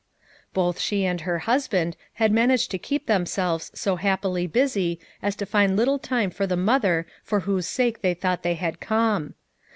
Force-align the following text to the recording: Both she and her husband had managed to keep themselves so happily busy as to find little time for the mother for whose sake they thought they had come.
Both 0.55 0.79
she 0.79 1.05
and 1.05 1.21
her 1.21 1.37
husband 1.45 1.95
had 2.13 2.31
managed 2.31 2.71
to 2.71 2.79
keep 2.79 3.05
themselves 3.05 3.69
so 3.75 3.97
happily 3.97 4.47
busy 4.47 4.99
as 5.21 5.35
to 5.35 5.45
find 5.45 5.77
little 5.77 5.99
time 5.99 6.31
for 6.31 6.47
the 6.47 6.57
mother 6.57 7.05
for 7.23 7.41
whose 7.41 7.67
sake 7.67 8.01
they 8.01 8.15
thought 8.15 8.41
they 8.41 8.55
had 8.55 8.79
come. 8.79 9.35